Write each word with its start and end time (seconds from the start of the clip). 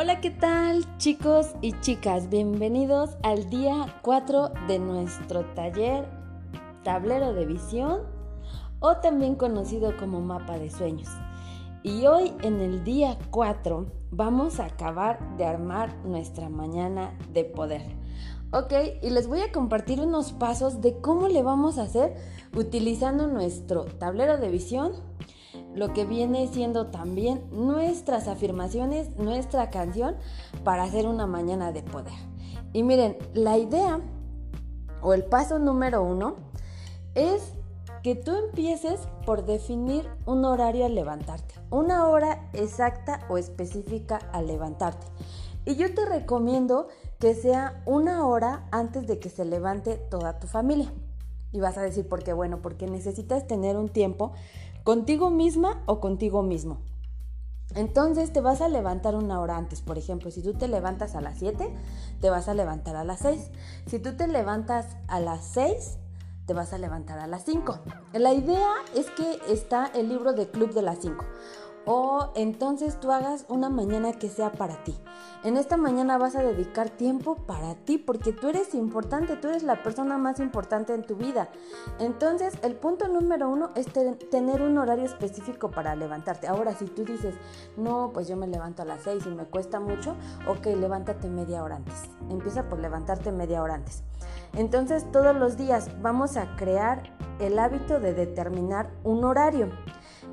Hola, 0.00 0.20
¿qué 0.20 0.30
tal 0.30 0.86
chicos 0.98 1.56
y 1.60 1.72
chicas? 1.80 2.30
Bienvenidos 2.30 3.16
al 3.24 3.50
día 3.50 3.98
4 4.02 4.52
de 4.68 4.78
nuestro 4.78 5.44
taller 5.56 6.06
Tablero 6.84 7.32
de 7.32 7.44
Visión 7.44 8.02
o 8.78 8.98
también 8.98 9.34
conocido 9.34 9.96
como 9.96 10.20
Mapa 10.20 10.56
de 10.56 10.70
Sueños. 10.70 11.08
Y 11.82 12.06
hoy 12.06 12.32
en 12.42 12.60
el 12.60 12.84
día 12.84 13.18
4 13.30 13.86
vamos 14.12 14.60
a 14.60 14.66
acabar 14.66 15.36
de 15.36 15.46
armar 15.46 15.96
nuestra 16.04 16.48
mañana 16.48 17.18
de 17.32 17.42
poder. 17.42 17.82
Ok, 18.52 18.72
y 19.02 19.10
les 19.10 19.26
voy 19.26 19.40
a 19.40 19.50
compartir 19.50 20.00
unos 20.00 20.30
pasos 20.30 20.80
de 20.80 21.00
cómo 21.00 21.26
le 21.26 21.42
vamos 21.42 21.76
a 21.76 21.82
hacer 21.82 22.14
utilizando 22.54 23.26
nuestro 23.26 23.86
tablero 23.86 24.38
de 24.38 24.48
visión 24.48 24.92
lo 25.74 25.92
que 25.92 26.04
viene 26.04 26.48
siendo 26.48 26.86
también 26.86 27.42
nuestras 27.50 28.28
afirmaciones, 28.28 29.16
nuestra 29.16 29.70
canción 29.70 30.16
para 30.64 30.84
hacer 30.84 31.06
una 31.06 31.26
mañana 31.26 31.72
de 31.72 31.82
poder. 31.82 32.14
Y 32.72 32.82
miren, 32.82 33.16
la 33.34 33.58
idea 33.58 34.00
o 35.02 35.14
el 35.14 35.24
paso 35.24 35.58
número 35.58 36.02
uno 36.02 36.36
es 37.14 37.52
que 38.02 38.14
tú 38.14 38.34
empieces 38.36 39.00
por 39.26 39.44
definir 39.44 40.08
un 40.26 40.44
horario 40.44 40.86
al 40.86 40.94
levantarte, 40.94 41.54
una 41.70 42.06
hora 42.06 42.48
exacta 42.52 43.20
o 43.28 43.38
específica 43.38 44.18
al 44.32 44.46
levantarte. 44.46 45.06
Y 45.64 45.76
yo 45.76 45.92
te 45.94 46.06
recomiendo 46.06 46.88
que 47.18 47.34
sea 47.34 47.82
una 47.84 48.26
hora 48.26 48.66
antes 48.70 49.06
de 49.06 49.18
que 49.18 49.28
se 49.28 49.44
levante 49.44 49.96
toda 49.96 50.38
tu 50.38 50.46
familia. 50.46 50.92
Y 51.52 51.60
vas 51.60 51.76
a 51.78 51.82
decir, 51.82 52.08
¿por 52.08 52.22
qué? 52.22 52.32
Bueno, 52.32 52.60
porque 52.62 52.86
necesitas 52.86 53.46
tener 53.46 53.76
un 53.76 53.88
tiempo 53.88 54.32
contigo 54.88 55.28
misma 55.28 55.82
o 55.84 56.00
contigo 56.00 56.42
mismo. 56.42 56.78
Entonces 57.74 58.32
te 58.32 58.40
vas 58.40 58.62
a 58.62 58.70
levantar 58.70 59.16
una 59.16 59.38
hora 59.38 59.58
antes. 59.58 59.82
Por 59.82 59.98
ejemplo, 59.98 60.30
si 60.30 60.42
tú 60.42 60.54
te 60.54 60.66
levantas 60.66 61.14
a 61.14 61.20
las 61.20 61.40
7, 61.40 61.70
te 62.22 62.30
vas 62.30 62.48
a 62.48 62.54
levantar 62.54 62.96
a 62.96 63.04
las 63.04 63.18
6. 63.18 63.50
Si 63.84 63.98
tú 63.98 64.16
te 64.16 64.26
levantas 64.26 64.96
a 65.06 65.20
las 65.20 65.44
6, 65.44 65.98
te 66.46 66.54
vas 66.54 66.72
a 66.72 66.78
levantar 66.78 67.18
a 67.18 67.26
las 67.26 67.44
5. 67.44 67.80
La 68.14 68.32
idea 68.32 68.76
es 68.96 69.10
que 69.10 69.52
está 69.52 69.88
el 69.88 70.08
libro 70.08 70.32
de 70.32 70.48
Club 70.48 70.72
de 70.72 70.80
las 70.80 71.00
5 71.00 71.22
o 71.90 72.32
entonces 72.34 73.00
tú 73.00 73.12
hagas 73.12 73.46
una 73.48 73.70
mañana 73.70 74.12
que 74.12 74.28
sea 74.28 74.52
para 74.52 74.84
ti. 74.84 74.94
En 75.42 75.56
esta 75.56 75.78
mañana 75.78 76.18
vas 76.18 76.36
a 76.36 76.42
dedicar 76.42 76.90
tiempo 76.90 77.36
para 77.46 77.76
ti 77.76 77.96
porque 77.96 78.30
tú 78.30 78.48
eres 78.48 78.74
importante, 78.74 79.36
tú 79.36 79.48
eres 79.48 79.62
la 79.62 79.82
persona 79.82 80.18
más 80.18 80.38
importante 80.38 80.92
en 80.92 81.02
tu 81.02 81.16
vida. 81.16 81.48
Entonces 81.98 82.52
el 82.62 82.74
punto 82.74 83.08
número 83.08 83.48
uno 83.48 83.70
es 83.74 83.86
tener 84.30 84.60
un 84.60 84.76
horario 84.76 85.06
específico 85.06 85.70
para 85.70 85.96
levantarte. 85.96 86.46
Ahora 86.46 86.74
si 86.74 86.84
tú 86.84 87.06
dices, 87.06 87.34
no, 87.78 88.10
pues 88.12 88.28
yo 88.28 88.36
me 88.36 88.46
levanto 88.46 88.82
a 88.82 88.84
las 88.84 89.04
6 89.04 89.24
y 89.24 89.30
me 89.30 89.46
cuesta 89.46 89.80
mucho, 89.80 90.14
ok, 90.46 90.66
levántate 90.78 91.30
media 91.30 91.62
hora 91.62 91.76
antes. 91.76 92.02
Empieza 92.28 92.68
por 92.68 92.80
levantarte 92.80 93.32
media 93.32 93.62
hora 93.62 93.76
antes. 93.76 94.02
Entonces 94.52 95.10
todos 95.10 95.34
los 95.34 95.56
días 95.56 95.88
vamos 96.02 96.36
a 96.36 96.54
crear 96.56 97.16
el 97.38 97.58
hábito 97.58 97.98
de 97.98 98.12
determinar 98.12 98.90
un 99.04 99.24
horario. 99.24 99.70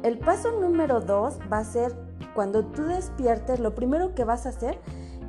El 0.06 0.20
paso 0.20 0.52
número 0.52 1.02
dos 1.02 1.40
va 1.52 1.58
a 1.58 1.64
ser 1.64 1.98
cuando 2.36 2.64
tú 2.64 2.84
despiertes, 2.84 3.60
lo 3.60 3.74
primero 3.74 4.14
que 4.14 4.24
vas 4.24 4.46
a 4.46 4.50
hacer 4.50 4.80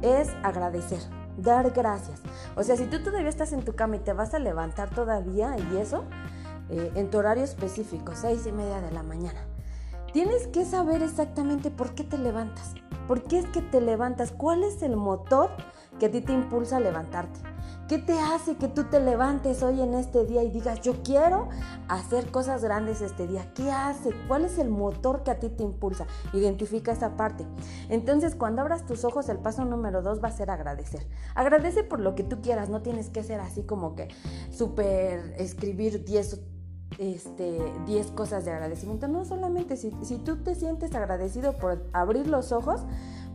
es 0.02 0.28
agradecer, 0.42 0.98
dar 1.38 1.70
gracias. 1.70 2.20
O 2.56 2.62
sea, 2.62 2.77
si 2.77 2.84
tú 2.84 3.02
todavía 3.02 3.30
estás 3.30 3.54
en 3.54 3.64
tu 3.64 3.74
cama 3.74 3.97
y 3.97 4.00
te 4.00 4.12
vas 4.12 4.34
a 4.34 4.38
levantar 4.38 4.91
todavía 4.91 5.56
y 5.56 5.78
eso, 5.78 6.04
eh, 6.69 6.92
en 6.94 7.08
tu 7.08 7.16
horario 7.16 7.42
específico, 7.42 8.12
seis 8.14 8.47
y 8.47 8.52
media 8.52 8.82
de 8.82 8.91
la 8.91 9.02
mañana, 9.02 9.41
tienes 10.12 10.47
que 10.48 10.66
saber 10.66 11.02
exactamente 11.02 11.70
por 11.70 11.94
qué 11.94 12.04
te 12.04 12.19
levantas. 12.19 12.74
¿Por 13.08 13.22
qué 13.22 13.38
es 13.38 13.47
que 13.47 13.62
te 13.62 13.80
levantas? 13.80 14.30
¿Cuál 14.30 14.62
es 14.62 14.82
el 14.82 14.98
motor 14.98 15.48
que 15.98 16.04
a 16.04 16.10
ti 16.10 16.20
te 16.20 16.34
impulsa 16.34 16.76
a 16.76 16.81
levantarte? 16.81 17.41
¿Qué 17.88 17.98
te 17.98 18.19
hace 18.19 18.56
que 18.56 18.66
tú 18.66 18.84
te 18.84 18.98
levantes 18.98 19.62
hoy 19.62 19.80
en 19.80 19.94
este 19.94 20.24
día 20.24 20.42
y 20.42 20.50
digas, 20.50 20.80
yo 20.80 21.04
quiero 21.04 21.48
hacer 21.86 22.32
cosas 22.32 22.64
grandes 22.64 23.00
este 23.00 23.28
día? 23.28 23.52
¿Qué 23.54 23.70
hace? 23.70 24.10
¿Cuál 24.26 24.44
es 24.44 24.58
el 24.58 24.70
motor 24.70 25.22
que 25.22 25.30
a 25.30 25.38
ti 25.38 25.50
te 25.50 25.62
impulsa? 25.62 26.04
Identifica 26.32 26.91
esa 26.91 27.16
parte. 27.16 27.46
Entonces, 27.88 28.34
cuando 28.34 28.62
abras 28.62 28.86
tus 28.86 29.04
ojos, 29.04 29.28
el 29.28 29.38
paso 29.38 29.64
número 29.64 30.02
dos 30.02 30.20
va 30.20 30.28
a 30.28 30.32
ser 30.32 30.50
agradecer. 30.50 31.06
Agradece 31.36 31.84
por 31.84 32.00
lo 32.00 32.16
que 32.16 32.25
tú 32.25 32.41
quieras, 32.42 32.70
no 32.70 32.82
tienes 32.82 33.08
que 33.08 33.22
ser 33.22 33.38
así 33.38 33.62
como 33.62 33.94
que 33.94 34.08
súper 34.50 35.36
escribir 35.38 36.04
10 36.04 36.41
este, 36.98 37.60
10 37.86 38.10
cosas 38.12 38.44
de 38.44 38.50
agradecimiento. 38.50 39.06
No 39.06 39.25
solamente 39.25 39.76
si, 39.76 39.92
si, 40.02 40.19
tú 40.19 40.38
te 40.38 40.56
sientes 40.56 40.92
agradecido 40.96 41.52
por 41.52 41.84
abrir 41.92 42.26
los 42.26 42.50
ojos, 42.50 42.80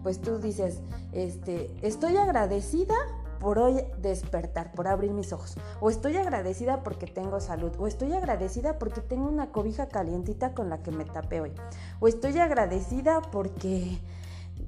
pues 0.03 0.19
tú 0.19 0.39
dices, 0.39 0.81
este, 1.13 1.73
estoy 1.81 2.17
agradecida 2.17 2.95
por 3.41 3.57
hoy 3.57 3.83
despertar, 3.97 4.71
por 4.71 4.87
abrir 4.87 5.11
mis 5.11 5.33
ojos. 5.33 5.57
O 5.81 5.89
estoy 5.89 6.15
agradecida 6.15 6.83
porque 6.83 7.07
tengo 7.07 7.39
salud. 7.41 7.71
O 7.79 7.87
estoy 7.87 8.13
agradecida 8.13 8.77
porque 8.77 9.01
tengo 9.01 9.27
una 9.27 9.51
cobija 9.51 9.87
calientita 9.89 10.53
con 10.53 10.69
la 10.69 10.83
que 10.83 10.91
me 10.91 11.05
tapé 11.05 11.41
hoy. 11.41 11.51
O 11.99 12.07
estoy 12.07 12.37
agradecida 12.37 13.21
porque 13.31 13.99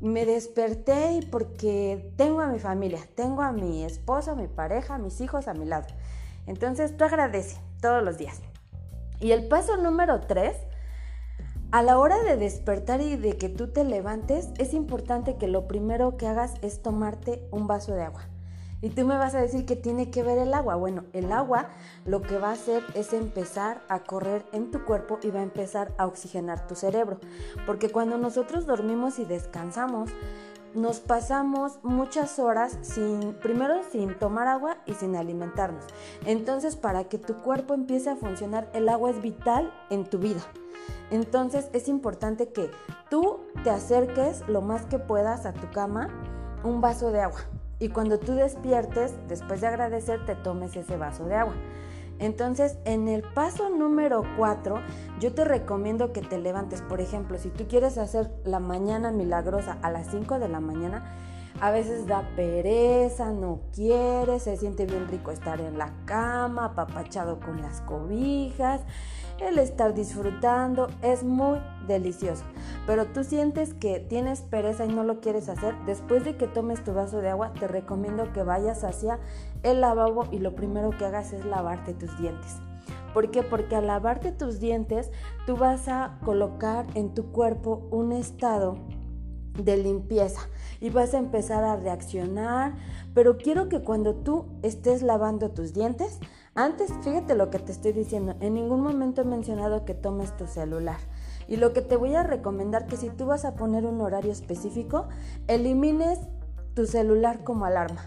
me 0.01 0.25
desperté 0.25 1.13
y 1.13 1.22
porque 1.22 2.11
tengo 2.17 2.41
a 2.41 2.47
mi 2.47 2.59
familia. 2.59 3.00
Tengo 3.16 3.44
a 3.44 3.51
mi 3.51 3.85
esposo, 3.85 4.35
mi 4.35 4.47
pareja, 4.47 4.97
mis 4.97 5.22
hijos 5.22 5.47
a 5.47 5.53
mi 5.53 5.66
lado. 5.66 5.85
Entonces 6.47 6.97
tú 6.97 7.03
agradece 7.03 7.61
todos 7.79 8.03
los 8.03 8.17
días. 8.17 8.41
Y 9.19 9.31
el 9.34 9.47
paso 9.47 9.78
número 9.78 10.19
tres 10.22 10.57
a 11.72 11.84
la 11.84 11.97
hora 12.00 12.22
de 12.23 12.38
despertar 12.38 13.01
y 13.01 13.17
de 13.17 13.38
que 13.38 13.50
tú 13.50 13.67
te 13.67 13.84
levantes, 13.84 14.50
es 14.57 14.73
importante 14.73 15.38
que 15.38 15.47
lo 15.47 15.67
primero 15.67 16.17
que 16.17 16.28
hagas 16.28 16.53
es 16.61 16.81
tomarte 16.81 17.47
un 17.51 17.67
vaso 17.67 17.94
de 17.94 18.03
agua. 18.03 18.28
Y 18.83 18.89
tú 18.89 19.05
me 19.05 19.17
vas 19.17 19.33
a 19.33 19.39
decir 19.39 19.66
que 19.66 19.77
tiene 19.77 20.11
que 20.11 20.23
ver 20.23 20.38
el 20.38 20.53
agua. 20.53 20.75
Bueno, 20.75 21.05
el 21.13 21.31
agua 21.31 21.69
lo 22.05 22.21
que 22.21 22.38
va 22.38 22.49
a 22.49 22.51
hacer 22.51 22.83
es 22.95 23.13
empezar 23.13 23.81
a 23.88 23.99
correr 24.03 24.45
en 24.51 24.71
tu 24.71 24.83
cuerpo 24.83 25.19
y 25.23 25.31
va 25.31 25.39
a 25.39 25.44
empezar 25.44 25.94
a 25.97 26.05
oxigenar 26.05 26.67
tu 26.67 26.75
cerebro. 26.75 27.17
Porque 27.66 27.89
cuando 27.89 28.17
nosotros 28.17 28.66
dormimos 28.66 29.19
y 29.19 29.23
descansamos, 29.23 30.09
nos 30.73 30.99
pasamos 30.99 31.79
muchas 31.81 32.39
horas 32.39 32.77
sin, 32.81 33.35
primero 33.35 33.75
sin 33.89 34.19
tomar 34.19 34.49
agua 34.49 34.75
y 34.85 34.95
sin 34.95 35.16
alimentarnos. 35.16 35.85
Entonces, 36.25 36.75
para 36.75 37.05
que 37.05 37.17
tu 37.17 37.35
cuerpo 37.35 37.73
empiece 37.73 38.09
a 38.09 38.17
funcionar, 38.17 38.69
el 38.73 38.89
agua 38.89 39.11
es 39.11 39.22
vital 39.22 39.72
en 39.91 40.03
tu 40.03 40.17
vida. 40.19 40.41
Entonces, 41.09 41.69
es 41.72 41.88
importante 41.88 42.49
que 42.49 42.69
tú 43.09 43.39
te 43.63 43.69
acerques 43.69 44.45
lo 44.49 44.61
más 44.61 44.85
que 44.88 44.99
puedas 44.99 45.45
a 45.45 45.53
tu 45.53 45.72
cama 45.72 46.09
un 46.66 46.81
vaso 46.81 47.13
de 47.13 47.22
agua. 47.22 47.39
Y 47.83 47.89
cuando 47.89 48.17
tú 48.17 48.33
despiertes, 48.33 49.13
después 49.27 49.59
de 49.59 49.67
agradecer, 49.67 50.25
te 50.25 50.35
tomes 50.35 50.73
ese 50.77 50.95
vaso 50.95 51.25
de 51.25 51.35
agua. 51.35 51.53
Entonces, 52.17 52.77
en 52.85 53.09
el 53.09 53.23
paso 53.23 53.69
número 53.69 54.23
4, 54.38 54.79
yo 55.19 55.33
te 55.33 55.44
recomiendo 55.44 56.13
que 56.13 56.22
te 56.22 56.38
levantes. 56.38 56.81
Por 56.81 57.01
ejemplo, 57.01 57.38
si 57.38 57.49
tú 57.49 57.67
quieres 57.67 57.97
hacer 57.97 58.31
la 58.45 58.61
mañana 58.61 59.11
milagrosa 59.11 59.79
a 59.81 59.91
las 59.91 60.07
5 60.11 60.39
de 60.39 60.47
la 60.47 60.61
mañana, 60.61 61.13
a 61.59 61.72
veces 61.72 62.07
da 62.07 62.22
pereza, 62.38 63.33
no 63.33 63.59
quiere, 63.73 64.39
se 64.39 64.55
siente 64.55 64.85
bien 64.85 65.09
rico 65.09 65.31
estar 65.31 65.59
en 65.59 65.77
la 65.77 65.91
cama, 66.05 66.67
apapachado 66.67 67.41
con 67.41 67.61
las 67.61 67.81
cobijas, 67.81 68.79
el 69.39 69.59
estar 69.59 69.94
disfrutando, 69.94 70.88
es 71.01 71.23
muy 71.23 71.59
delicioso. 71.88 72.44
Pero 72.85 73.05
tú 73.05 73.23
sientes 73.23 73.73
que 73.73 73.99
tienes 73.99 74.41
pereza 74.41 74.85
y 74.85 74.89
no 74.89 75.03
lo 75.03 75.19
quieres 75.19 75.49
hacer, 75.49 75.75
después 75.85 76.23
de 76.23 76.38
que 76.38 76.47
tomes 76.47 76.83
tu 76.83 76.94
vaso 76.94 77.19
de 77.19 77.29
agua, 77.29 77.53
te 77.53 77.67
recomiendo 77.67 78.31
que 78.33 78.43
vayas 78.43 78.83
hacia 78.83 79.19
el 79.63 79.81
lavabo 79.81 80.27
y 80.31 80.39
lo 80.39 80.55
primero 80.55 80.91
que 80.91 81.05
hagas 81.05 81.33
es 81.33 81.45
lavarte 81.45 81.93
tus 81.93 82.17
dientes. 82.17 82.57
¿Por 83.13 83.29
qué? 83.29 83.43
Porque 83.43 83.75
al 83.75 83.88
lavarte 83.88 84.31
tus 84.31 84.59
dientes, 84.59 85.11
tú 85.45 85.55
vas 85.55 85.88
a 85.88 86.17
colocar 86.25 86.85
en 86.96 87.13
tu 87.13 87.31
cuerpo 87.31 87.87
un 87.91 88.11
estado 88.11 88.78
de 89.58 89.78
limpieza 89.78 90.41
y 90.81 90.90
vas 90.90 91.13
a 91.13 91.19
empezar 91.19 91.63
a 91.63 91.75
reaccionar, 91.75 92.73
pero 93.13 93.37
quiero 93.37 93.69
que 93.69 93.81
cuando 93.84 94.16
tú 94.16 94.46
estés 94.63 95.03
lavando 95.03 95.52
tus 95.52 95.73
dientes, 95.73 96.19
antes, 96.55 96.91
fíjate 97.02 97.35
lo 97.35 97.50
que 97.50 97.59
te 97.59 97.72
estoy 97.72 97.94
diciendo, 97.94 98.35
en 98.40 98.53
ningún 98.53 98.82
momento 98.82 99.22
he 99.22 99.26
mencionado 99.26 99.85
que 99.85 99.94
tomes 99.94 100.35
tu 100.38 100.46
celular. 100.47 100.97
Y 101.47 101.58
lo 101.58 101.73
que 101.73 101.82
te 101.82 101.96
voy 101.96 102.16
a 102.16 102.23
recomendar 102.23 102.85
que 102.85 102.97
si 102.97 103.09
tú 103.09 103.26
vas 103.26 103.44
a 103.44 103.55
poner 103.55 103.85
un 103.85 104.00
horario 104.02 104.32
específico, 104.32 105.08
elimines 105.47 106.20
tu 106.73 106.85
celular 106.85 107.44
como 107.44 107.66
alarma. 107.66 108.02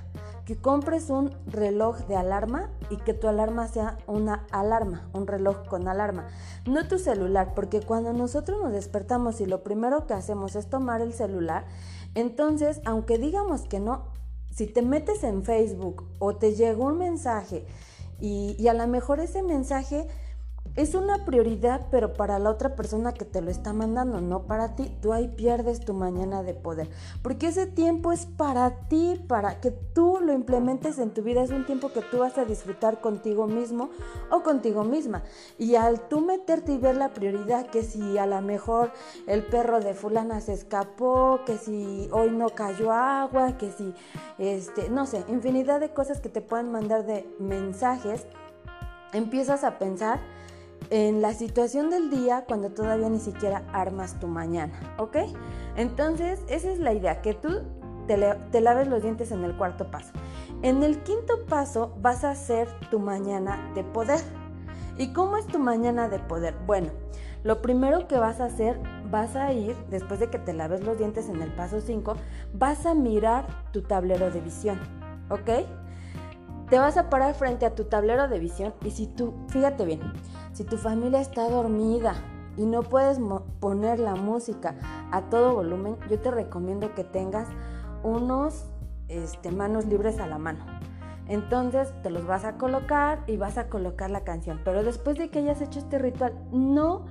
Que 0.44 0.56
compres 0.56 1.10
un 1.10 1.34
reloj 1.46 2.06
de 2.06 2.14
alarma 2.14 2.70
y 2.88 2.98
que 2.98 3.14
tu 3.14 3.26
alarma 3.26 3.66
sea 3.66 3.98
una 4.06 4.46
alarma, 4.52 5.08
un 5.12 5.26
reloj 5.26 5.66
con 5.66 5.88
alarma. 5.88 6.28
No 6.66 6.86
tu 6.86 7.00
celular, 7.00 7.52
porque 7.54 7.80
cuando 7.80 8.12
nosotros 8.12 8.62
nos 8.62 8.72
despertamos 8.72 9.40
y 9.40 9.46
lo 9.46 9.64
primero 9.64 10.06
que 10.06 10.14
hacemos 10.14 10.54
es 10.54 10.68
tomar 10.68 11.00
el 11.00 11.12
celular, 11.12 11.66
entonces, 12.14 12.80
aunque 12.84 13.18
digamos 13.18 13.62
que 13.62 13.80
no, 13.80 14.04
si 14.54 14.66
te 14.66 14.82
metes 14.82 15.24
en 15.24 15.42
Facebook 15.42 16.08
o 16.20 16.36
te 16.36 16.54
llegó 16.54 16.84
un 16.86 16.98
mensaje 16.98 17.66
y, 18.20 18.66
a 18.68 18.74
lo 18.74 18.86
mejor 18.86 19.20
ese 19.20 19.42
mensaje 19.42 20.06
es 20.76 20.94
una 20.94 21.24
prioridad, 21.24 21.86
pero 21.90 22.12
para 22.12 22.38
la 22.38 22.50
otra 22.50 22.76
persona 22.76 23.14
que 23.14 23.24
te 23.24 23.40
lo 23.40 23.50
está 23.50 23.72
mandando, 23.72 24.20
no 24.20 24.42
para 24.42 24.76
ti. 24.76 24.94
Tú 25.00 25.14
ahí 25.14 25.26
pierdes 25.26 25.80
tu 25.80 25.94
mañana 25.94 26.42
de 26.42 26.52
poder. 26.52 26.90
Porque 27.22 27.48
ese 27.48 27.66
tiempo 27.66 28.12
es 28.12 28.26
para 28.26 28.88
ti, 28.88 29.18
para 29.26 29.58
que 29.62 29.70
tú 29.70 30.18
lo 30.20 30.34
implementes 30.34 30.98
en 30.98 31.14
tu 31.14 31.22
vida. 31.22 31.42
Es 31.42 31.50
un 31.50 31.64
tiempo 31.64 31.92
que 31.92 32.02
tú 32.02 32.18
vas 32.18 32.36
a 32.36 32.44
disfrutar 32.44 33.00
contigo 33.00 33.46
mismo 33.46 33.88
o 34.30 34.42
contigo 34.42 34.84
misma. 34.84 35.22
Y 35.56 35.76
al 35.76 36.08
tú 36.08 36.20
meterte 36.20 36.72
y 36.72 36.78
ver 36.78 36.96
la 36.96 37.14
prioridad, 37.14 37.66
que 37.68 37.82
si 37.82 38.18
a 38.18 38.26
lo 38.26 38.42
mejor 38.42 38.92
el 39.26 39.44
perro 39.44 39.80
de 39.80 39.94
fulana 39.94 40.42
se 40.42 40.52
escapó, 40.52 41.40
que 41.46 41.56
si 41.56 42.10
hoy 42.12 42.30
no 42.30 42.50
cayó 42.50 42.92
agua, 42.92 43.56
que 43.56 43.70
si, 43.70 43.94
este, 44.36 44.90
no 44.90 45.06
sé, 45.06 45.24
infinidad 45.28 45.80
de 45.80 45.94
cosas 45.94 46.20
que 46.20 46.28
te 46.28 46.42
pueden 46.42 46.70
mandar 46.70 47.06
de 47.06 47.26
mensajes, 47.38 48.26
empiezas 49.14 49.64
a 49.64 49.78
pensar 49.78 50.35
en 50.90 51.22
la 51.22 51.32
situación 51.34 51.90
del 51.90 52.10
día 52.10 52.44
cuando 52.46 52.70
todavía 52.70 53.08
ni 53.08 53.20
siquiera 53.20 53.64
armas 53.72 54.18
tu 54.20 54.28
mañana, 54.28 54.72
¿ok? 54.98 55.16
Entonces, 55.76 56.40
esa 56.48 56.70
es 56.70 56.78
la 56.78 56.92
idea, 56.92 57.22
que 57.22 57.34
tú 57.34 57.62
te, 58.06 58.60
laves 58.60 58.88
los 58.88 59.02
dientes 59.02 59.32
en 59.32 59.44
el 59.44 59.56
cuarto 59.56 59.90
paso. 59.90 60.12
En 60.62 60.82
el 60.82 61.02
quinto 61.02 61.44
paso 61.46 61.94
vas 62.00 62.24
a 62.24 62.30
hacer 62.30 62.68
tu 62.90 62.98
mañana 62.98 63.72
de 63.74 63.84
poder. 63.84 64.20
¿Y 64.96 65.12
cómo 65.12 65.36
es 65.36 65.46
tu 65.46 65.58
mañana 65.58 66.08
de 66.08 66.18
poder? 66.18 66.54
Bueno, 66.66 66.90
lo 67.44 67.60
primero 67.60 68.08
que 68.08 68.16
vas 68.16 68.40
a 68.40 68.46
hacer, 68.46 68.80
vas 69.10 69.36
a 69.36 69.52
ir, 69.52 69.76
después 69.90 70.20
de 70.20 70.30
que 70.30 70.38
te 70.38 70.54
laves 70.54 70.82
los 70.82 70.98
dientes 70.98 71.28
en 71.28 71.42
el 71.42 71.52
paso 71.52 71.80
5, 71.80 72.14
vas 72.54 72.86
a 72.86 72.94
mirar 72.94 73.46
tu 73.72 73.82
tablero 73.82 74.30
de 74.30 74.40
visión, 74.40 74.80
¿ok? 75.28 75.66
Te 76.70 76.78
vas 76.78 76.96
a 76.96 77.10
parar 77.10 77.34
frente 77.34 77.66
a 77.66 77.74
tu 77.74 77.84
tablero 77.84 78.26
de 78.26 78.38
visión 78.38 78.74
y 78.82 78.90
si 78.90 79.06
tú, 79.06 79.34
fíjate 79.48 79.84
bien, 79.84 80.00
si 80.56 80.64
tu 80.64 80.78
familia 80.78 81.20
está 81.20 81.50
dormida 81.50 82.14
y 82.56 82.64
no 82.64 82.82
puedes 82.82 83.20
poner 83.60 84.00
la 84.00 84.14
música 84.14 84.74
a 85.12 85.28
todo 85.28 85.54
volumen, 85.54 85.98
yo 86.08 86.18
te 86.18 86.30
recomiendo 86.30 86.94
que 86.94 87.04
tengas 87.04 87.46
unos 88.02 88.64
este, 89.08 89.50
manos 89.50 89.84
libres 89.84 90.18
a 90.18 90.26
la 90.26 90.38
mano. 90.38 90.64
Entonces 91.28 91.92
te 92.02 92.08
los 92.08 92.26
vas 92.26 92.46
a 92.46 92.56
colocar 92.56 93.22
y 93.26 93.36
vas 93.36 93.58
a 93.58 93.68
colocar 93.68 94.10
la 94.10 94.24
canción. 94.24 94.62
Pero 94.64 94.82
después 94.82 95.18
de 95.18 95.28
que 95.28 95.40
hayas 95.40 95.60
hecho 95.60 95.78
este 95.78 95.98
ritual, 95.98 96.32
no 96.50 97.04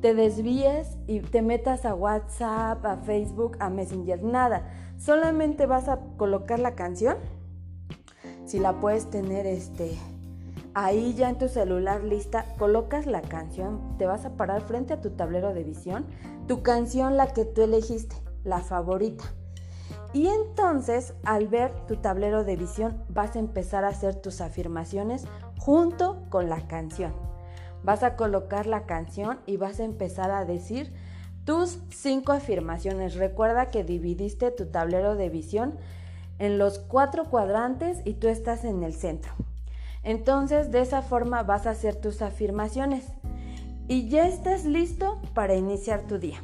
te 0.00 0.14
desvíes 0.14 0.98
y 1.06 1.20
te 1.20 1.40
metas 1.40 1.84
a 1.84 1.94
WhatsApp, 1.94 2.84
a 2.84 2.96
Facebook, 2.96 3.58
a 3.60 3.70
Messenger, 3.70 4.24
nada. 4.24 4.72
Solamente 4.96 5.66
vas 5.66 5.88
a 5.88 6.00
colocar 6.16 6.58
la 6.58 6.74
canción. 6.74 7.16
Si 8.44 8.58
la 8.58 8.80
puedes 8.80 9.08
tener 9.08 9.46
este 9.46 9.96
Ahí 10.74 11.14
ya 11.14 11.28
en 11.28 11.38
tu 11.38 11.48
celular 11.48 12.04
lista, 12.04 12.44
colocas 12.58 13.06
la 13.06 13.22
canción, 13.22 13.96
te 13.98 14.06
vas 14.06 14.24
a 14.24 14.36
parar 14.36 14.62
frente 14.62 14.94
a 14.94 15.00
tu 15.00 15.10
tablero 15.10 15.52
de 15.54 15.64
visión, 15.64 16.06
tu 16.46 16.62
canción 16.62 17.16
la 17.16 17.32
que 17.32 17.44
tú 17.44 17.62
elegiste, 17.62 18.16
la 18.44 18.60
favorita. 18.60 19.24
Y 20.12 20.28
entonces 20.28 21.14
al 21.24 21.48
ver 21.48 21.72
tu 21.86 21.96
tablero 21.96 22.44
de 22.44 22.56
visión 22.56 23.02
vas 23.08 23.36
a 23.36 23.38
empezar 23.38 23.84
a 23.84 23.88
hacer 23.88 24.14
tus 24.14 24.40
afirmaciones 24.40 25.26
junto 25.58 26.24
con 26.30 26.48
la 26.48 26.66
canción. 26.66 27.12
Vas 27.82 28.02
a 28.02 28.16
colocar 28.16 28.66
la 28.66 28.86
canción 28.86 29.38
y 29.46 29.56
vas 29.56 29.80
a 29.80 29.84
empezar 29.84 30.30
a 30.30 30.44
decir 30.44 30.92
tus 31.44 31.78
cinco 31.90 32.32
afirmaciones. 32.32 33.14
Recuerda 33.14 33.70
que 33.70 33.84
dividiste 33.84 34.50
tu 34.50 34.66
tablero 34.66 35.14
de 35.14 35.28
visión 35.28 35.78
en 36.38 36.58
los 36.58 36.78
cuatro 36.78 37.24
cuadrantes 37.24 38.00
y 38.04 38.14
tú 38.14 38.28
estás 38.28 38.64
en 38.64 38.82
el 38.82 38.94
centro. 38.94 39.32
Entonces 40.08 40.70
de 40.70 40.80
esa 40.80 41.02
forma 41.02 41.42
vas 41.42 41.66
a 41.66 41.72
hacer 41.72 41.94
tus 41.94 42.22
afirmaciones 42.22 43.04
y 43.88 44.08
ya 44.08 44.26
estás 44.26 44.64
listo 44.64 45.20
para 45.34 45.54
iniciar 45.54 46.06
tu 46.06 46.18
día. 46.18 46.42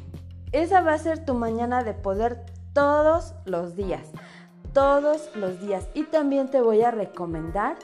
Esa 0.51 0.81
va 0.81 0.93
a 0.93 0.99
ser 0.99 1.25
tu 1.25 1.33
mañana 1.33 1.83
de 1.83 1.95
poder 1.95 2.45
todos 2.73 3.33
los 3.45 3.75
días, 3.75 4.11
todos 4.71 5.35
los 5.35 5.59
días. 5.59 5.87
Y 5.95 6.03
también 6.03 6.51
te 6.51 6.61
voy 6.61 6.83
a 6.83 6.91
recomendar 6.91 7.75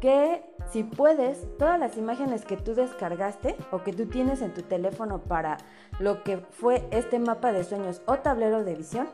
que 0.00 0.44
si 0.70 0.84
puedes, 0.84 1.44
todas 1.58 1.80
las 1.80 1.96
imágenes 1.96 2.44
que 2.44 2.56
tú 2.56 2.76
descargaste 2.76 3.56
o 3.72 3.82
que 3.82 3.92
tú 3.92 4.06
tienes 4.06 4.42
en 4.42 4.54
tu 4.54 4.62
teléfono 4.62 5.22
para 5.22 5.58
lo 5.98 6.22
que 6.22 6.36
fue 6.36 6.86
este 6.92 7.18
mapa 7.18 7.50
de 7.50 7.64
sueños 7.64 8.00
o 8.06 8.18
tablero 8.18 8.62
de 8.62 8.76
visión, 8.76 9.08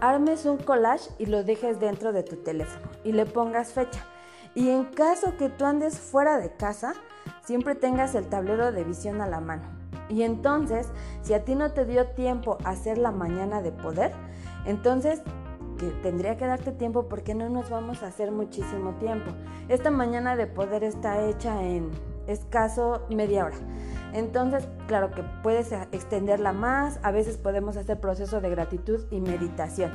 armes 0.00 0.46
un 0.46 0.56
collage 0.56 1.10
y 1.18 1.26
lo 1.26 1.44
dejes 1.44 1.80
dentro 1.80 2.14
de 2.14 2.22
tu 2.22 2.36
teléfono 2.36 2.88
y 3.04 3.12
le 3.12 3.26
pongas 3.26 3.74
fecha. 3.74 4.06
Y 4.54 4.70
en 4.70 4.84
caso 4.84 5.36
que 5.36 5.48
tú 5.48 5.64
andes 5.64 5.98
fuera 5.98 6.38
de 6.38 6.50
casa, 6.50 6.94
siempre 7.42 7.74
tengas 7.74 8.14
el 8.14 8.28
tablero 8.28 8.72
de 8.72 8.84
visión 8.84 9.20
a 9.20 9.26
la 9.26 9.40
mano. 9.40 9.64
Y 10.08 10.22
entonces, 10.22 10.88
si 11.22 11.34
a 11.34 11.44
ti 11.44 11.54
no 11.54 11.72
te 11.72 11.84
dio 11.84 12.06
tiempo 12.08 12.58
a 12.64 12.70
hacer 12.70 12.98
la 12.98 13.10
mañana 13.10 13.62
de 13.62 13.72
poder, 13.72 14.12
entonces 14.66 15.22
que 15.78 15.86
tendría 16.02 16.36
que 16.36 16.46
darte 16.46 16.72
tiempo 16.72 17.08
porque 17.08 17.34
no 17.34 17.48
nos 17.48 17.70
vamos 17.70 18.02
a 18.02 18.06
hacer 18.06 18.30
muchísimo 18.30 18.92
tiempo. 18.94 19.32
Esta 19.68 19.90
mañana 19.90 20.36
de 20.36 20.46
poder 20.46 20.84
está 20.84 21.24
hecha 21.26 21.62
en 21.62 21.90
escaso 22.26 23.02
media 23.10 23.46
hora. 23.46 23.56
Entonces, 24.12 24.68
claro 24.86 25.10
que 25.10 25.24
puedes 25.42 25.72
extenderla 25.72 26.52
más, 26.52 27.00
a 27.02 27.10
veces 27.10 27.36
podemos 27.36 27.76
hacer 27.76 28.00
proceso 28.00 28.40
de 28.40 28.50
gratitud 28.50 29.04
y 29.10 29.20
meditación. 29.20 29.90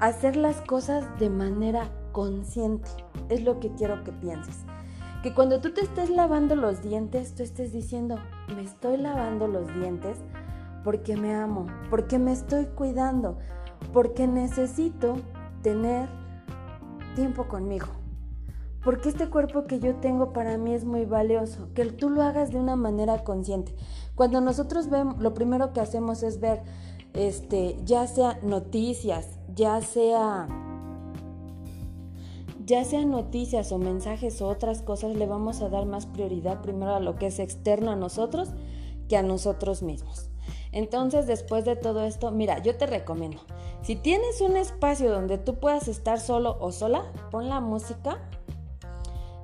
Hacer 0.00 0.36
las 0.36 0.60
cosas 0.62 1.04
de 1.18 1.30
manera 1.30 1.90
consciente. 2.12 2.88
Es 3.28 3.42
lo 3.42 3.60
que 3.60 3.72
quiero 3.74 4.04
que 4.04 4.12
pienses. 4.12 4.64
Que 5.22 5.34
cuando 5.34 5.60
tú 5.60 5.72
te 5.72 5.80
estés 5.80 6.10
lavando 6.10 6.54
los 6.56 6.82
dientes, 6.82 7.34
tú 7.34 7.42
estés 7.42 7.72
diciendo, 7.72 8.16
me 8.54 8.62
estoy 8.62 8.96
lavando 8.96 9.48
los 9.48 9.72
dientes 9.74 10.18
porque 10.84 11.16
me 11.16 11.34
amo, 11.34 11.66
porque 11.90 12.18
me 12.18 12.32
estoy 12.32 12.66
cuidando, 12.66 13.38
porque 13.92 14.28
necesito 14.28 15.16
tener 15.62 16.08
tiempo 17.16 17.48
conmigo. 17.48 17.88
Porque 18.84 19.08
este 19.08 19.28
cuerpo 19.28 19.64
que 19.64 19.80
yo 19.80 19.96
tengo 19.96 20.32
para 20.32 20.58
mí 20.58 20.72
es 20.72 20.84
muy 20.84 21.06
valioso, 21.06 21.70
que 21.74 21.86
tú 21.86 22.08
lo 22.08 22.22
hagas 22.22 22.52
de 22.52 22.60
una 22.60 22.76
manera 22.76 23.24
consciente. 23.24 23.74
Cuando 24.14 24.40
nosotros 24.40 24.88
vemos, 24.88 25.18
lo 25.18 25.34
primero 25.34 25.72
que 25.72 25.80
hacemos 25.80 26.22
es 26.22 26.38
ver, 26.38 26.62
este, 27.12 27.80
ya 27.84 28.06
sea 28.06 28.38
noticias, 28.42 29.40
ya 29.52 29.80
sea 29.80 30.46
ya 32.66 32.84
sean 32.84 33.12
noticias 33.12 33.70
o 33.70 33.78
mensajes 33.78 34.42
o 34.42 34.48
otras 34.48 34.82
cosas, 34.82 35.14
le 35.14 35.26
vamos 35.26 35.62
a 35.62 35.68
dar 35.68 35.86
más 35.86 36.04
prioridad 36.06 36.62
primero 36.62 36.96
a 36.96 37.00
lo 37.00 37.14
que 37.14 37.28
es 37.28 37.38
externo 37.38 37.92
a 37.92 37.96
nosotros 37.96 38.50
que 39.08 39.16
a 39.16 39.22
nosotros 39.22 39.82
mismos. 39.82 40.30
Entonces, 40.72 41.28
después 41.28 41.64
de 41.64 41.76
todo 41.76 42.04
esto, 42.04 42.32
mira, 42.32 42.60
yo 42.60 42.76
te 42.76 42.86
recomiendo, 42.86 43.38
si 43.82 43.94
tienes 43.94 44.40
un 44.40 44.56
espacio 44.56 45.12
donde 45.12 45.38
tú 45.38 45.60
puedas 45.60 45.86
estar 45.86 46.18
solo 46.18 46.56
o 46.60 46.72
sola, 46.72 47.04
pon 47.30 47.48
la 47.48 47.60
música 47.60 48.18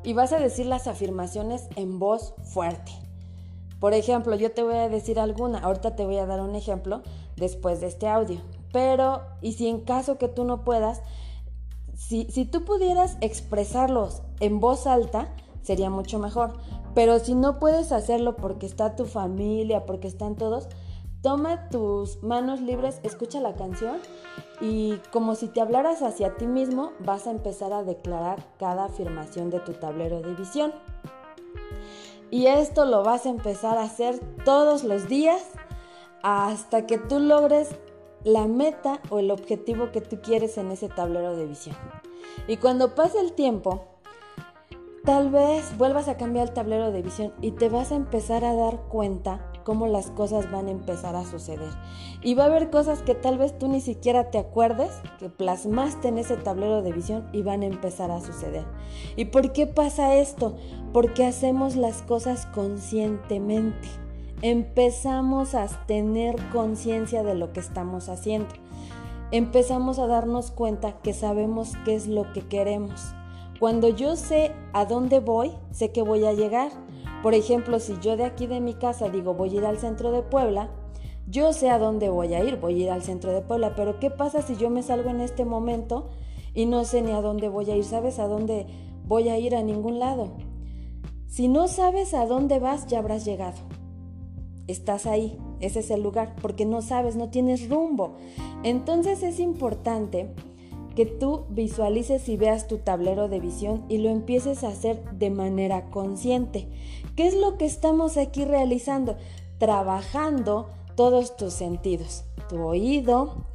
y 0.02 0.14
vas 0.14 0.32
a 0.32 0.40
decir 0.40 0.66
las 0.66 0.88
afirmaciones 0.88 1.68
en 1.76 2.00
voz 2.00 2.34
fuerte. 2.42 2.90
Por 3.78 3.94
ejemplo, 3.94 4.34
yo 4.34 4.50
te 4.50 4.64
voy 4.64 4.74
a 4.74 4.88
decir 4.88 5.20
alguna, 5.20 5.60
ahorita 5.60 5.94
te 5.94 6.04
voy 6.04 6.18
a 6.18 6.26
dar 6.26 6.40
un 6.40 6.56
ejemplo 6.56 7.02
después 7.36 7.80
de 7.80 7.86
este 7.86 8.08
audio. 8.08 8.40
Pero, 8.72 9.22
y 9.40 9.52
si 9.52 9.68
en 9.68 9.80
caso 9.80 10.18
que 10.18 10.28
tú 10.28 10.44
no 10.44 10.64
puedas, 10.64 11.02
si, 12.12 12.44
tú 12.44 12.64
pudieras 12.64 13.16
expresarlos 13.22 14.22
en 14.40 14.60
voz 14.60 14.86
alta, 14.86 15.34
sería 15.62 15.88
mucho 15.88 16.18
mejor. 16.18 16.52
Pero 16.94 17.18
si 17.18 17.34
no 17.34 17.58
puedes 17.58 17.90
hacerlo 17.90 18.36
porque 18.36 18.66
está 18.66 18.96
tu 18.96 19.06
familia, 19.06 19.86
porque 19.86 20.08
están 20.08 20.36
todos, 20.36 20.68
toma 21.22 21.70
tus 21.70 22.22
manos 22.22 22.60
libres, 22.60 23.00
escucha 23.02 23.40
la 23.40 23.54
canción 23.54 23.98
y 24.60 24.96
como 25.10 25.34
si 25.36 25.48
te 25.48 25.62
hablaras 25.62 26.02
hacia 26.02 26.36
ti 26.36 26.46
mismo, 26.46 26.92
vas 26.98 27.26
a 27.26 27.30
empezar 27.30 27.72
a 27.72 27.82
declarar 27.82 28.44
cada 28.58 28.84
afirmación 28.84 29.48
de 29.48 29.60
tu 29.60 29.72
tablero 29.72 30.20
de 30.20 30.34
visión. 30.34 30.72
Y 32.30 32.46
esto 32.46 32.84
lo 32.84 33.02
vas 33.02 33.24
a 33.24 33.30
empezar 33.30 33.78
a 33.78 33.84
hacer 33.84 34.18
todos 34.44 34.84
los 34.84 35.08
días 35.08 35.42
hasta 36.22 36.86
que 36.86 36.98
tú 36.98 37.18
logres 37.18 37.70
la 38.24 38.46
meta 38.46 39.00
o 39.10 39.18
el 39.18 39.30
objetivo 39.30 39.90
que 39.90 40.00
tú 40.00 40.20
quieres 40.20 40.58
en 40.58 40.70
ese 40.70 40.88
tablero 40.88 41.36
de 41.36 41.46
visión. 41.46 41.76
Y 42.46 42.56
cuando 42.56 42.94
pase 42.94 43.20
el 43.20 43.32
tiempo, 43.32 43.84
tal 45.04 45.30
vez 45.30 45.76
vuelvas 45.76 46.08
a 46.08 46.16
cambiar 46.16 46.48
el 46.48 46.54
tablero 46.54 46.92
de 46.92 47.02
visión 47.02 47.32
y 47.40 47.52
te 47.52 47.68
vas 47.68 47.92
a 47.92 47.96
empezar 47.96 48.44
a 48.44 48.54
dar 48.54 48.82
cuenta 48.88 49.52
cómo 49.64 49.86
las 49.86 50.10
cosas 50.10 50.50
van 50.50 50.68
a 50.68 50.72
empezar 50.72 51.16
a 51.16 51.24
suceder. 51.24 51.70
Y 52.22 52.34
va 52.34 52.44
a 52.44 52.46
haber 52.46 52.70
cosas 52.70 53.02
que 53.02 53.14
tal 53.14 53.38
vez 53.38 53.56
tú 53.58 53.68
ni 53.68 53.80
siquiera 53.80 54.30
te 54.30 54.38
acuerdes, 54.38 54.90
que 55.18 55.28
plasmaste 55.28 56.08
en 56.08 56.18
ese 56.18 56.36
tablero 56.36 56.82
de 56.82 56.92
visión 56.92 57.28
y 57.32 57.42
van 57.42 57.62
a 57.62 57.66
empezar 57.66 58.10
a 58.10 58.20
suceder. 58.20 58.64
¿Y 59.16 59.26
por 59.26 59.52
qué 59.52 59.66
pasa 59.66 60.16
esto? 60.16 60.56
Porque 60.92 61.24
hacemos 61.24 61.76
las 61.76 62.02
cosas 62.02 62.46
conscientemente 62.46 63.88
empezamos 64.42 65.54
a 65.54 65.68
tener 65.86 66.36
conciencia 66.50 67.22
de 67.22 67.36
lo 67.36 67.52
que 67.52 67.60
estamos 67.60 68.08
haciendo. 68.08 68.48
Empezamos 69.30 70.00
a 70.00 70.08
darnos 70.08 70.50
cuenta 70.50 71.00
que 71.00 71.14
sabemos 71.14 71.72
qué 71.84 71.94
es 71.94 72.08
lo 72.08 72.32
que 72.32 72.42
queremos. 72.42 73.14
Cuando 73.60 73.88
yo 73.88 74.16
sé 74.16 74.52
a 74.72 74.84
dónde 74.84 75.20
voy, 75.20 75.52
sé 75.70 75.92
que 75.92 76.02
voy 76.02 76.26
a 76.26 76.32
llegar. 76.32 76.72
Por 77.22 77.34
ejemplo, 77.34 77.78
si 77.78 77.96
yo 78.00 78.16
de 78.16 78.24
aquí 78.24 78.48
de 78.48 78.60
mi 78.60 78.74
casa 78.74 79.08
digo 79.08 79.34
voy 79.34 79.50
a 79.50 79.58
ir 79.58 79.64
al 79.64 79.78
centro 79.78 80.10
de 80.10 80.22
Puebla, 80.22 80.70
yo 81.28 81.52
sé 81.52 81.70
a 81.70 81.78
dónde 81.78 82.08
voy 82.08 82.34
a 82.34 82.42
ir, 82.44 82.56
voy 82.56 82.74
a 82.74 82.84
ir 82.84 82.90
al 82.90 83.02
centro 83.02 83.32
de 83.32 83.42
Puebla, 83.42 83.76
pero 83.76 84.00
¿qué 84.00 84.10
pasa 84.10 84.42
si 84.42 84.56
yo 84.56 84.70
me 84.70 84.82
salgo 84.82 85.08
en 85.08 85.20
este 85.20 85.44
momento 85.44 86.10
y 86.52 86.66
no 86.66 86.84
sé 86.84 87.00
ni 87.00 87.12
a 87.12 87.20
dónde 87.20 87.48
voy 87.48 87.70
a 87.70 87.76
ir? 87.76 87.84
¿Sabes 87.84 88.18
a 88.18 88.26
dónde 88.26 88.66
voy 89.04 89.28
a 89.28 89.38
ir? 89.38 89.54
A 89.54 89.62
ningún 89.62 90.00
lado. 90.00 90.32
Si 91.28 91.46
no 91.46 91.68
sabes 91.68 92.12
a 92.12 92.26
dónde 92.26 92.58
vas, 92.58 92.88
ya 92.88 92.98
habrás 92.98 93.24
llegado. 93.24 93.58
Estás 94.68 95.06
ahí, 95.06 95.38
ese 95.60 95.80
es 95.80 95.90
el 95.90 96.02
lugar, 96.02 96.36
porque 96.40 96.64
no 96.64 96.82
sabes, 96.82 97.16
no 97.16 97.30
tienes 97.30 97.68
rumbo. 97.68 98.16
Entonces 98.62 99.22
es 99.22 99.40
importante 99.40 100.32
que 100.94 101.06
tú 101.06 101.46
visualices 101.48 102.28
y 102.28 102.36
veas 102.36 102.68
tu 102.68 102.78
tablero 102.78 103.28
de 103.28 103.40
visión 103.40 103.84
y 103.88 103.98
lo 103.98 104.08
empieces 104.08 104.62
a 104.62 104.68
hacer 104.68 105.02
de 105.12 105.30
manera 105.30 105.90
consciente. 105.90 106.68
¿Qué 107.16 107.26
es 107.26 107.34
lo 107.34 107.56
que 107.58 107.64
estamos 107.64 108.16
aquí 108.16 108.44
realizando? 108.44 109.16
Trabajando 109.58 110.68
todos 110.94 111.36
tus 111.36 111.54
sentidos, 111.54 112.24
tu 112.48 112.60
oído, 112.60 113.46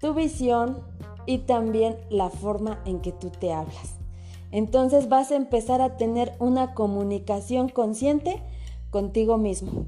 tu 0.00 0.14
visión 0.14 0.82
y 1.26 1.38
también 1.38 1.96
la 2.10 2.30
forma 2.30 2.82
en 2.84 3.00
que 3.00 3.12
tú 3.12 3.30
te 3.30 3.52
hablas. 3.52 3.96
Entonces 4.50 5.08
vas 5.08 5.30
a 5.30 5.36
empezar 5.36 5.82
a 5.82 5.98
tener 5.98 6.34
una 6.38 6.74
comunicación 6.74 7.68
consciente 7.68 8.42
contigo 8.90 9.36
mismo 9.36 9.84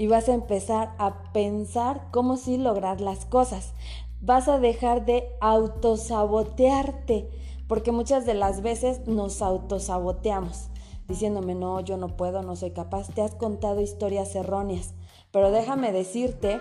y 0.00 0.06
vas 0.06 0.30
a 0.30 0.32
empezar 0.32 0.94
a 0.96 1.30
pensar 1.34 2.06
cómo 2.10 2.38
sí 2.38 2.56
lograr 2.56 3.02
las 3.02 3.26
cosas. 3.26 3.74
Vas 4.22 4.48
a 4.48 4.58
dejar 4.58 5.04
de 5.04 5.28
autosabotearte, 5.42 7.28
porque 7.68 7.92
muchas 7.92 8.24
de 8.24 8.32
las 8.32 8.62
veces 8.62 9.06
nos 9.06 9.42
autosaboteamos, 9.42 10.70
diciéndome, 11.06 11.54
no, 11.54 11.80
yo 11.80 11.98
no 11.98 12.16
puedo, 12.16 12.42
no 12.42 12.56
soy 12.56 12.70
capaz. 12.70 13.08
Te 13.08 13.20
has 13.20 13.34
contado 13.34 13.82
historias 13.82 14.34
erróneas. 14.34 14.94
Pero 15.32 15.50
déjame 15.50 15.92
decirte 15.92 16.60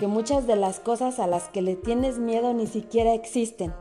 que 0.00 0.08
muchas 0.08 0.48
de 0.48 0.56
las 0.56 0.80
cosas 0.80 1.20
a 1.20 1.28
las 1.28 1.48
que 1.48 1.62
le 1.62 1.76
tienes 1.76 2.18
miedo 2.18 2.54
ni 2.54 2.66
siquiera 2.66 3.14
existen. 3.14 3.72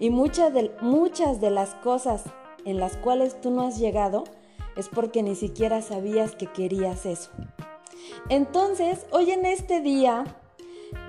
Y 0.00 0.10
muchas 0.10 0.52
de, 0.52 0.72
muchas 0.80 1.40
de 1.40 1.50
las 1.50 1.76
cosas 1.76 2.24
en 2.64 2.80
las 2.80 2.96
cuales 2.96 3.40
tú 3.40 3.52
no 3.52 3.68
has 3.68 3.78
llegado 3.78 4.24
es 4.76 4.88
porque 4.88 5.22
ni 5.22 5.36
siquiera 5.36 5.82
sabías 5.82 6.34
que 6.34 6.48
querías 6.48 7.06
eso. 7.06 7.30
Entonces, 8.28 9.06
hoy 9.10 9.30
en 9.30 9.46
este 9.46 9.80
día 9.80 10.24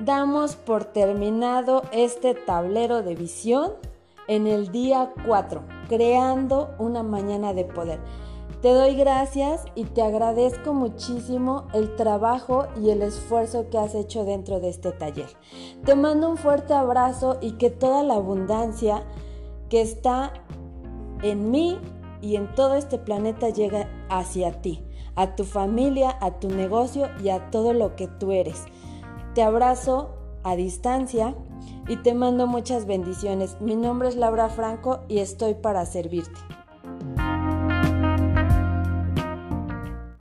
damos 0.04 0.56
por 0.56 0.86
terminado 0.86 1.84
este 1.92 2.34
tablero 2.34 3.04
de 3.04 3.16
visión 3.16 3.74
en 4.28 4.48
el 4.48 4.72
día 4.72 5.14
4, 5.26 5.64
creando 5.90 6.74
una 6.80 7.04
mañana 7.04 7.54
de 7.54 7.66
poder. 7.66 8.00
Te 8.62 8.74
doy 8.74 8.96
gracias 8.96 9.66
y 9.74 9.86
te 9.86 10.04
agradezco 10.04 10.74
muchísimo 10.74 11.68
el 11.74 11.96
trabajo 11.96 12.68
y 12.80 12.92
el 12.92 13.02
esfuerzo 13.02 13.70
que 13.72 13.80
has 13.80 13.96
hecho 13.96 14.24
dentro 14.24 14.60
de 14.60 14.70
este 14.70 14.92
taller. 14.92 15.30
Te 15.84 15.96
mando 15.96 16.30
un 16.30 16.38
fuerte 16.38 16.76
abrazo 16.76 17.40
y 17.42 17.54
que 17.54 17.72
toda 17.72 18.04
la 18.04 18.16
abundancia 18.16 19.04
que 19.70 19.82
está 19.82 20.34
en 21.24 21.50
mí 21.50 21.80
y 22.22 22.36
en 22.36 22.54
todo 22.54 22.76
este 22.76 23.00
planeta 23.00 23.50
llegue 23.50 23.88
hacia 24.10 24.62
ti, 24.62 24.84
a 25.16 25.36
tu 25.36 25.44
familia, 25.44 26.18
a 26.22 26.40
tu 26.40 26.50
negocio 26.50 27.10
y 27.24 27.30
a 27.30 27.50
todo 27.52 27.74
lo 27.74 27.96
que 27.96 28.08
tú 28.08 28.32
eres. 28.32 28.66
Te 29.34 29.44
abrazo 29.44 30.12
a 30.44 30.56
distancia 30.56 31.36
y 31.88 31.98
te 31.98 32.14
mando 32.14 32.48
muchas 32.48 32.86
bendiciones. 32.86 33.58
Mi 33.60 33.76
nombre 33.76 34.10
es 34.10 34.16
Laura 34.16 34.50
Franco 34.50 35.02
y 35.08 35.20
estoy 35.20 35.54
para 35.54 35.86
servirte. 35.86 36.40